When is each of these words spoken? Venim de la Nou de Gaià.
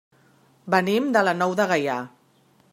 Venim 0.75 1.11
de 1.17 1.23
la 1.27 1.37
Nou 1.43 1.55
de 1.61 1.71
Gaià. 1.73 1.99